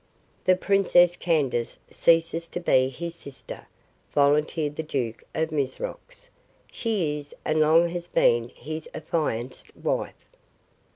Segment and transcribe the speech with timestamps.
[0.45, 3.67] "The Princess Candace ceases to be his sister,"
[4.11, 6.31] volunteered the Duke of Mizrox.
[6.71, 10.25] "She is and long has been his affianced wife."